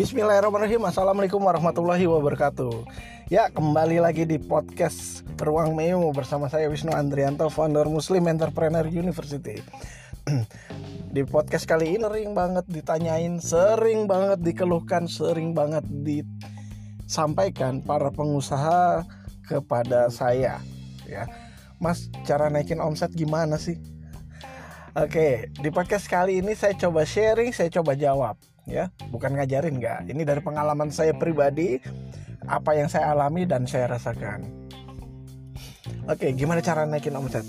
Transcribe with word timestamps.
Bismillahirrahmanirrahim. 0.00 0.88
Assalamualaikum 0.88 1.44
warahmatullahi 1.44 2.08
wabarakatuh. 2.08 2.88
Ya 3.28 3.52
kembali 3.52 4.00
lagi 4.00 4.24
di 4.24 4.40
podcast 4.40 5.28
Ruang 5.36 5.76
Meo 5.76 6.08
Bersama 6.16 6.48
saya 6.48 6.72
Wisnu 6.72 6.88
Andrianto 6.88 7.52
Founder 7.52 7.84
Muslim 7.84 8.24
Entrepreneur 8.24 8.88
University. 8.88 9.60
Di 11.12 11.20
podcast 11.28 11.68
kali 11.68 12.00
ini 12.00 12.08
sering 12.08 12.32
banget 12.32 12.64
ditanyain 12.72 13.44
Sering 13.44 14.08
banget 14.08 14.40
dikeluhkan 14.40 15.04
Sering 15.04 15.52
banget 15.52 15.84
disampaikan 15.84 17.84
para 17.84 18.08
pengusaha 18.08 19.04
kepada 19.44 20.08
saya. 20.08 20.64
Ya 21.04 21.28
Mas 21.76 22.08
cara 22.24 22.48
naikin 22.48 22.80
omset 22.80 23.12
gimana 23.12 23.60
sih? 23.60 23.76
Oke, 24.96 25.52
di 25.60 25.68
podcast 25.68 26.08
kali 26.08 26.40
ini 26.40 26.56
saya 26.56 26.72
coba 26.72 27.04
sharing, 27.04 27.52
saya 27.52 27.68
coba 27.68 27.92
jawab 27.92 28.40
ya 28.68 28.88
bukan 29.08 29.36
ngajarin 29.36 29.78
nggak. 29.78 29.98
Ini 30.10 30.22
dari 30.24 30.40
pengalaman 30.44 30.92
saya 30.92 31.14
pribadi 31.16 31.80
apa 32.48 32.76
yang 32.76 32.88
saya 32.90 33.12
alami 33.12 33.44
dan 33.44 33.64
saya 33.64 33.90
rasakan. 33.92 34.44
Oke 36.08 36.32
gimana 36.34 36.64
cara 36.64 36.84
naikin 36.84 37.16
omset? 37.16 37.44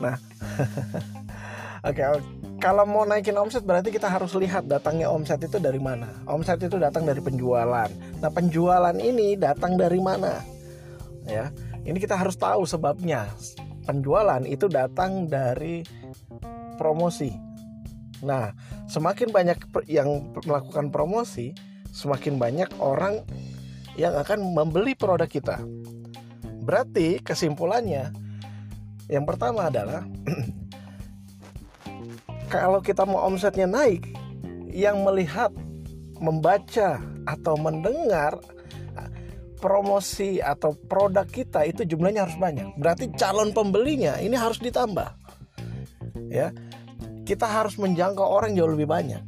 Nah 0.00 0.16
oke. 1.88 2.02
Kalau 2.62 2.86
mau 2.86 3.02
naikin 3.02 3.34
omset 3.34 3.66
berarti 3.66 3.90
kita 3.90 4.06
harus 4.06 4.30
lihat 4.38 4.70
datangnya 4.70 5.10
omset 5.10 5.42
itu 5.42 5.58
dari 5.58 5.82
mana. 5.82 6.06
Omset 6.30 6.62
itu 6.62 6.78
datang 6.78 7.02
dari 7.02 7.18
penjualan. 7.18 7.90
Nah 8.22 8.30
penjualan 8.30 8.94
ini 9.02 9.34
datang 9.34 9.74
dari 9.74 9.98
mana? 9.98 10.38
Ya 11.26 11.50
ini 11.82 11.98
kita 11.98 12.14
harus 12.14 12.38
tahu 12.38 12.62
sebabnya. 12.62 13.26
Penjualan 13.82 14.46
itu 14.46 14.70
datang 14.70 15.26
dari 15.26 15.82
promosi 16.78 17.51
Nah, 18.22 18.54
semakin 18.86 19.34
banyak 19.34 19.58
yang 19.90 20.30
melakukan 20.46 20.94
promosi, 20.94 21.50
semakin 21.90 22.38
banyak 22.38 22.70
orang 22.78 23.26
yang 23.98 24.14
akan 24.14 24.54
membeli 24.54 24.94
produk 24.94 25.26
kita. 25.26 25.58
Berarti 26.62 27.18
kesimpulannya 27.18 28.14
yang 29.10 29.26
pertama 29.26 29.68
adalah 29.68 30.06
kalau 32.54 32.78
kita 32.78 33.02
mau 33.02 33.26
omsetnya 33.26 33.66
naik, 33.66 34.06
yang 34.72 35.04
melihat, 35.04 35.52
membaca 36.22 37.02
atau 37.26 37.58
mendengar 37.58 38.38
promosi 39.62 40.42
atau 40.42 40.74
produk 40.74 41.22
kita 41.22 41.62
itu 41.66 41.86
jumlahnya 41.86 42.26
harus 42.26 42.38
banyak. 42.38 42.74
Berarti 42.78 43.14
calon 43.14 43.54
pembelinya 43.54 44.18
ini 44.18 44.34
harus 44.34 44.58
ditambah. 44.58 45.10
Ya 46.30 46.50
kita 47.22 47.46
harus 47.46 47.78
menjangkau 47.78 48.24
orang 48.24 48.54
jauh 48.58 48.70
lebih 48.70 48.90
banyak. 48.90 49.22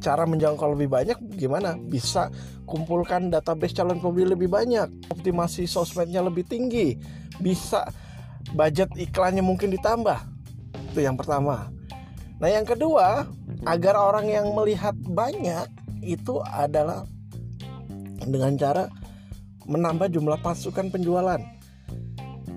Cara 0.00 0.24
menjangkau 0.24 0.72
lebih 0.72 0.88
banyak 0.88 1.18
gimana? 1.36 1.76
Bisa 1.76 2.32
kumpulkan 2.64 3.28
database 3.28 3.76
calon 3.76 4.00
pembeli 4.00 4.32
lebih 4.32 4.48
banyak, 4.48 4.88
optimasi 5.12 5.68
sosmednya 5.68 6.24
lebih 6.24 6.48
tinggi, 6.48 6.96
bisa 7.36 7.84
budget 8.56 8.88
iklannya 8.96 9.44
mungkin 9.44 9.68
ditambah. 9.68 10.16
Itu 10.92 11.04
yang 11.04 11.20
pertama. 11.20 11.68
Nah, 12.40 12.48
yang 12.48 12.64
kedua, 12.64 13.28
agar 13.68 14.00
orang 14.00 14.32
yang 14.32 14.48
melihat 14.56 14.96
banyak 14.96 15.68
itu 16.00 16.40
adalah 16.40 17.04
dengan 18.24 18.56
cara 18.56 18.88
menambah 19.68 20.08
jumlah 20.08 20.40
pasukan 20.40 20.88
penjualan. 20.88 21.40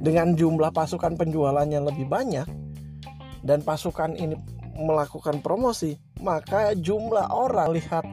Dengan 0.04 0.36
jumlah 0.36 0.72
pasukan 0.72 1.16
penjualannya 1.20 1.84
lebih 1.84 2.08
banyak, 2.08 2.48
dan 3.44 3.60
pasukan 3.62 4.16
ini 4.16 4.40
melakukan 4.74 5.44
promosi, 5.44 6.00
maka 6.24 6.74
jumlah 6.74 7.30
orang 7.30 7.76
lihat 7.76 8.08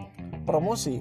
promosi, 0.44 1.00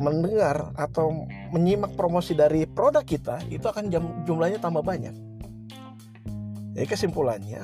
mendengar 0.00 0.72
atau 0.74 1.28
menyimak 1.54 1.94
promosi 1.94 2.34
dari 2.34 2.66
produk 2.66 3.04
kita 3.04 3.44
itu 3.52 3.62
akan 3.62 3.92
jumlahnya 4.26 4.58
tambah 4.58 4.82
banyak. 4.82 5.14
Jadi 6.72 6.86
kesimpulannya, 6.88 7.62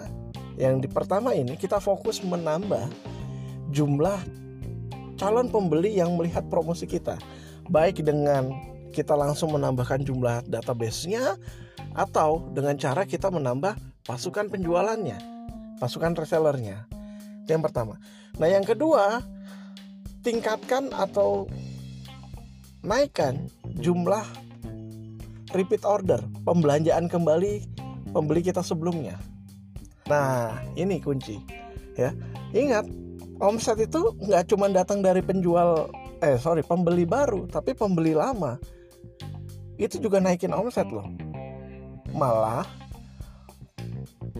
yang 0.61 0.85
di 0.85 0.87
pertama 0.87 1.33
ini 1.33 1.57
kita 1.57 1.81
fokus 1.81 2.21
menambah 2.21 2.93
jumlah 3.73 4.21
calon 5.17 5.49
pembeli 5.49 5.97
yang 5.97 6.15
melihat 6.15 6.45
promosi 6.47 6.85
kita, 6.85 7.17
baik 7.73 8.05
dengan 8.05 8.53
kita 8.93 9.17
langsung 9.17 9.57
menambahkan 9.57 10.05
jumlah 10.05 10.45
database-nya 10.47 11.41
atau 11.97 12.47
dengan 12.53 12.77
cara 12.77 13.09
kita 13.09 13.33
menambah 13.33 13.75
pasukan 14.05 14.53
penjualannya 14.53 15.38
pasukan 15.79 16.15
resellernya. 16.19 16.85
Yang 17.49 17.71
pertama. 17.71 17.97
Nah, 18.37 18.47
yang 18.51 18.63
kedua, 18.67 19.25
tingkatkan 20.21 20.93
atau 20.93 21.49
naikkan 22.85 23.51
jumlah 23.79 24.23
repeat 25.57 25.83
order, 25.83 26.21
pembelanjaan 26.45 27.09
kembali 27.09 27.65
pembeli 28.13 28.45
kita 28.45 28.61
sebelumnya. 28.61 29.17
Nah, 30.09 30.61
ini 30.77 31.01
kunci. 31.01 31.41
Ya, 31.99 32.15
ingat 32.55 32.87
omset 33.43 33.83
itu 33.83 34.15
nggak 34.23 34.47
cuma 34.53 34.71
datang 34.71 35.03
dari 35.03 35.19
penjual, 35.19 35.91
eh 36.23 36.39
sorry, 36.39 36.63
pembeli 36.63 37.03
baru, 37.03 37.51
tapi 37.51 37.75
pembeli 37.75 38.15
lama. 38.15 38.61
Itu 39.79 39.99
juga 39.99 40.23
naikin 40.23 40.55
omset 40.55 40.87
loh. 40.91 41.07
Malah 42.15 42.67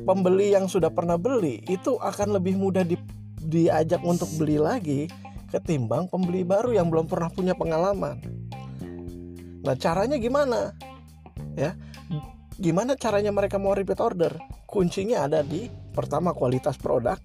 pembeli 0.05 0.53
yang 0.53 0.67
sudah 0.67 0.93
pernah 0.93 1.21
beli 1.21 1.65
itu 1.67 1.97
akan 2.01 2.41
lebih 2.41 2.57
mudah 2.57 2.85
di, 2.85 2.97
diajak 3.43 4.01
untuk 4.05 4.29
beli 4.37 4.61
lagi 4.61 5.09
ketimbang 5.49 6.09
pembeli 6.13 6.45
baru 6.45 6.77
yang 6.77 6.93
belum 6.93 7.09
pernah 7.09 7.33
punya 7.33 7.57
pengalaman. 7.57 8.21
Nah, 9.65 9.75
caranya 9.77 10.21
gimana? 10.21 10.77
Ya. 11.57 11.75
Gimana 12.59 12.99
caranya 12.99 13.33
mereka 13.33 13.57
mau 13.57 13.73
repeat 13.73 14.01
order? 14.03 14.37
Kuncinya 14.69 15.25
ada 15.25 15.41
di 15.41 15.71
pertama 15.95 16.37
kualitas 16.37 16.77
produk, 16.77 17.17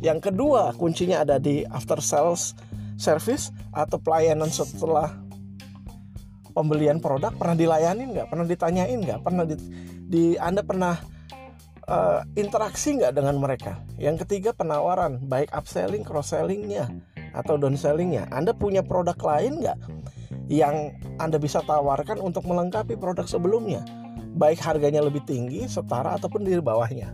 yang 0.00 0.22
kedua 0.22 0.72
kuncinya 0.78 1.26
ada 1.26 1.36
di 1.36 1.66
after 1.68 2.00
sales 2.00 2.56
service 2.96 3.52
atau 3.74 4.00
pelayanan 4.00 4.48
setelah 4.48 5.12
pembelian 6.56 6.98
produk 6.98 7.32
pernah 7.34 7.56
dilayani 7.56 8.14
nggak 8.14 8.28
pernah 8.28 8.46
ditanyain 8.46 8.98
nggak 9.00 9.20
pernah 9.22 9.44
di, 9.48 9.56
di 10.08 10.24
anda 10.40 10.64
pernah 10.64 10.98
uh, 11.90 12.22
interaksi 12.38 12.96
nggak 12.96 13.18
dengan 13.18 13.36
mereka. 13.42 13.82
Yang 13.98 14.24
ketiga 14.24 14.54
penawaran, 14.54 15.18
baik 15.26 15.50
upselling, 15.50 16.06
cross 16.06 16.32
sellingnya 16.32 16.88
atau 17.34 17.58
downsellingnya. 17.58 18.30
Anda 18.30 18.54
punya 18.54 18.86
produk 18.86 19.18
lain 19.18 19.60
nggak 19.60 19.78
yang 20.50 20.94
Anda 21.18 21.38
bisa 21.38 21.62
tawarkan 21.62 22.22
untuk 22.22 22.46
melengkapi 22.46 22.98
produk 22.98 23.26
sebelumnya, 23.26 23.86
baik 24.34 24.58
harganya 24.62 25.02
lebih 25.02 25.22
tinggi, 25.26 25.66
setara 25.66 26.18
ataupun 26.18 26.46
di 26.46 26.58
bawahnya. 26.58 27.10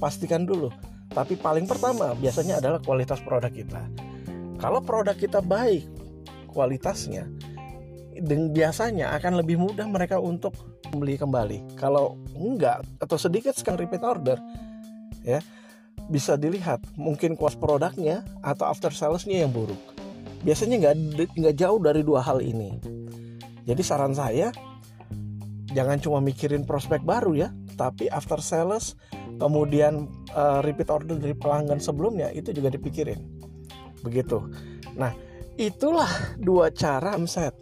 Pastikan 0.00 0.48
dulu. 0.48 0.72
Tapi 1.10 1.36
paling 1.36 1.66
pertama 1.66 2.16
biasanya 2.16 2.60
adalah 2.62 2.80
kualitas 2.80 3.20
produk 3.20 3.50
kita. 3.52 3.82
Kalau 4.60 4.84
produk 4.84 5.16
kita 5.16 5.40
baik 5.40 5.88
kualitasnya, 6.52 7.24
dan 8.20 8.52
biasanya 8.52 9.16
akan 9.16 9.40
lebih 9.40 9.56
mudah 9.56 9.88
mereka 9.88 10.20
untuk 10.20 10.52
beli 10.94 11.16
kembali. 11.16 11.78
Kalau 11.78 12.18
enggak 12.34 12.82
atau 12.98 13.16
sedikit 13.16 13.54
sekali 13.54 13.86
repeat 13.86 14.02
order, 14.02 14.38
ya 15.22 15.40
bisa 16.10 16.34
dilihat 16.34 16.82
mungkin 16.98 17.38
kuas 17.38 17.54
produknya 17.54 18.26
atau 18.42 18.66
after 18.66 18.90
salesnya 18.90 19.46
yang 19.46 19.54
buruk. 19.54 19.78
Biasanya 20.42 20.76
nggak 20.82 20.94
nggak 21.38 21.54
jauh 21.54 21.78
dari 21.78 22.02
dua 22.02 22.24
hal 22.24 22.42
ini. 22.42 22.80
Jadi 23.68 23.82
saran 23.86 24.16
saya 24.16 24.50
jangan 25.70 26.02
cuma 26.02 26.18
mikirin 26.18 26.66
prospek 26.66 27.06
baru 27.06 27.46
ya, 27.46 27.48
tapi 27.78 28.10
after 28.10 28.42
sales 28.42 28.98
kemudian 29.38 30.10
uh, 30.34 30.60
repeat 30.60 30.90
order 30.90 31.16
dari 31.16 31.32
pelanggan 31.32 31.78
sebelumnya 31.78 32.28
itu 32.34 32.50
juga 32.50 32.74
dipikirin. 32.74 33.20
Begitu. 34.02 34.42
Nah, 34.98 35.14
itulah 35.54 36.10
dua 36.40 36.74
cara 36.74 37.14
omset 37.14 37.54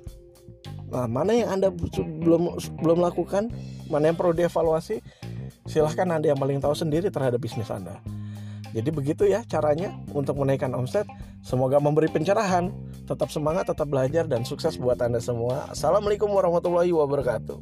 Nah, 0.88 1.04
mana 1.04 1.32
yang 1.36 1.60
Anda 1.60 1.68
belum 1.72 2.56
belum 2.80 2.98
lakukan, 3.04 3.52
mana 3.92 4.08
yang 4.08 4.16
perlu 4.16 4.32
dievaluasi, 4.32 5.04
silahkan 5.68 6.08
Anda 6.08 6.32
yang 6.32 6.40
paling 6.40 6.64
tahu 6.64 6.72
sendiri 6.72 7.12
terhadap 7.12 7.40
bisnis 7.40 7.68
Anda. 7.68 8.00
Jadi 8.72 8.92
begitu 8.92 9.24
ya 9.24 9.44
caranya 9.48 9.96
untuk 10.12 10.36
menaikkan 10.40 10.72
omset. 10.76 11.08
Semoga 11.40 11.80
memberi 11.80 12.12
pencerahan. 12.12 12.68
Tetap 13.08 13.32
semangat, 13.32 13.64
tetap 13.72 13.88
belajar, 13.88 14.28
dan 14.28 14.44
sukses 14.44 14.76
buat 14.76 15.00
Anda 15.00 15.20
semua. 15.20 15.72
Assalamualaikum 15.72 16.28
warahmatullahi 16.28 16.92
wabarakatuh. 16.92 17.60